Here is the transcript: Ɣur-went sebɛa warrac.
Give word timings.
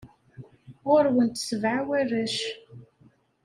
Ɣur-went 0.87 1.41
sebɛa 1.47 1.81
warrac. 1.87 2.37